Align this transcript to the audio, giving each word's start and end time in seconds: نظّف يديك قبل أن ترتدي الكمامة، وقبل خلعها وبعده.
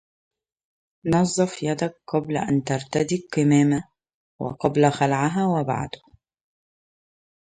نظّف 1.05 1.63
يديك 1.63 1.95
قبل 2.07 2.37
أن 2.37 2.63
ترتدي 2.63 3.15
الكمامة، 3.15 3.83
وقبل 4.39 4.91
خلعها 4.91 5.45
وبعده. 5.45 6.01